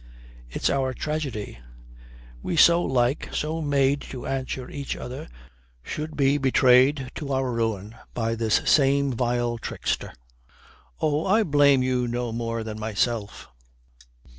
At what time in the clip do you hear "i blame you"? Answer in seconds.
11.27-12.07